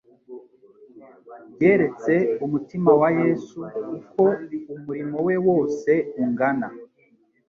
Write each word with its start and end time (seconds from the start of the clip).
byeretse 1.53 2.13
umutima 2.45 2.91
wa 3.01 3.09
Yesu 3.21 3.59
uko 3.97 4.25
umurimo 4.75 5.17
we 5.27 5.35
wose 5.47 5.91
ungana. 6.23 6.67